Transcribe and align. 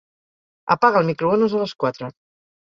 Apaga 0.75 1.01
el 1.03 1.07
microones 1.11 1.53
a 1.53 1.61
les 1.65 1.77
quatre. 1.85 2.11